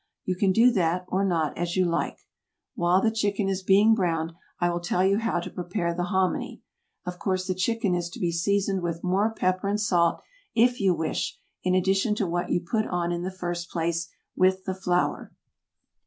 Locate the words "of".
7.05-7.19